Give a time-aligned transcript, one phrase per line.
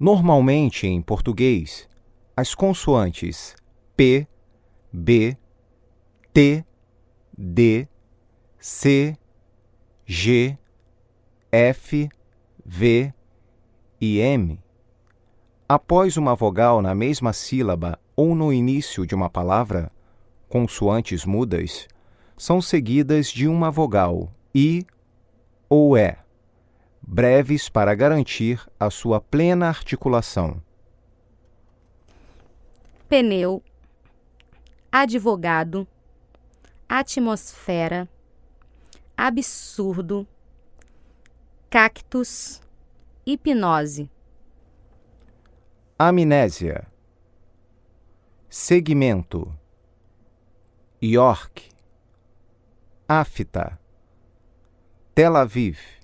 [0.00, 1.86] Normalmente, em português,
[2.34, 3.54] as consoantes
[3.94, 4.26] P,
[4.90, 5.36] B,
[6.32, 6.64] T,
[7.36, 7.86] D,
[8.58, 9.14] C,
[10.06, 10.56] G,
[11.52, 12.08] F,
[12.64, 13.12] V
[14.00, 14.58] e M,
[15.68, 19.92] após uma vogal na mesma sílaba ou no início de uma palavra,
[20.48, 21.86] consoantes mudas,
[22.38, 24.86] são seguidas de uma vogal I
[25.68, 26.16] ou E,
[27.12, 30.62] breves para garantir a sua plena articulação.
[33.08, 33.60] Pneu,
[34.92, 35.88] advogado,
[36.88, 38.08] atmosfera,
[39.16, 40.24] absurdo,
[41.68, 42.62] cactus,
[43.26, 44.08] hipnose,
[45.98, 46.86] amnésia,
[48.48, 49.52] segmento,
[51.02, 51.70] York,
[53.08, 53.76] Afta,
[55.12, 55.99] Tel Aviv